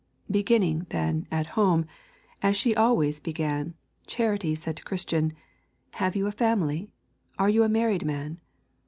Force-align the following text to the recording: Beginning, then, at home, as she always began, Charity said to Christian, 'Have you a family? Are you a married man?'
Beginning, 0.31 0.87
then, 0.89 1.27
at 1.29 1.45
home, 1.53 1.85
as 2.41 2.57
she 2.57 2.75
always 2.75 3.19
began, 3.19 3.75
Charity 4.07 4.55
said 4.55 4.75
to 4.77 4.83
Christian, 4.83 5.31
'Have 5.91 6.15
you 6.15 6.25
a 6.25 6.31
family? 6.31 6.89
Are 7.37 7.49
you 7.49 7.61
a 7.61 7.69
married 7.69 8.03
man?' 8.03 8.41